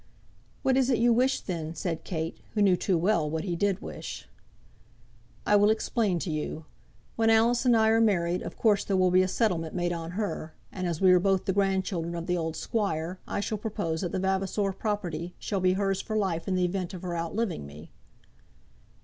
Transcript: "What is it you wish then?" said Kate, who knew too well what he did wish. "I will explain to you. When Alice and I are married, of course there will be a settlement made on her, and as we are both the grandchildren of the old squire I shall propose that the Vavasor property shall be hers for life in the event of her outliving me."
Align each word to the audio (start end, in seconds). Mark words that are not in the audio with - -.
"What 0.63 0.77
is 0.77 0.89
it 0.89 0.97
you 0.97 1.13
wish 1.13 1.41
then?" 1.41 1.75
said 1.75 2.03
Kate, 2.03 2.39
who 2.55 2.63
knew 2.63 2.75
too 2.75 2.97
well 2.97 3.29
what 3.29 3.43
he 3.43 3.55
did 3.55 3.83
wish. 3.83 4.27
"I 5.45 5.55
will 5.55 5.69
explain 5.69 6.17
to 6.21 6.31
you. 6.31 6.65
When 7.17 7.29
Alice 7.29 7.65
and 7.65 7.77
I 7.77 7.89
are 7.89 8.01
married, 8.01 8.41
of 8.41 8.57
course 8.57 8.83
there 8.83 8.97
will 8.97 9.11
be 9.11 9.21
a 9.21 9.27
settlement 9.27 9.75
made 9.75 9.93
on 9.93 10.13
her, 10.17 10.55
and 10.71 10.87
as 10.87 11.01
we 11.01 11.11
are 11.11 11.19
both 11.19 11.45
the 11.45 11.53
grandchildren 11.53 12.15
of 12.15 12.25
the 12.25 12.35
old 12.35 12.55
squire 12.55 13.19
I 13.27 13.41
shall 13.41 13.59
propose 13.59 14.01
that 14.01 14.11
the 14.11 14.19
Vavasor 14.19 14.71
property 14.73 15.35
shall 15.37 15.59
be 15.59 15.73
hers 15.73 16.01
for 16.01 16.17
life 16.17 16.47
in 16.47 16.55
the 16.55 16.65
event 16.65 16.95
of 16.95 17.03
her 17.03 17.15
outliving 17.15 17.67
me." 17.67 17.91